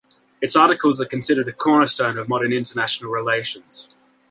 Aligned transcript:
Its 0.41 0.55
articles 0.55 0.99
are 0.99 1.05
considered 1.05 1.47
a 1.47 1.53
cornerstone 1.53 2.17
of 2.17 2.27
modern 2.27 2.51
international 2.51 3.11
relations. 3.11 3.87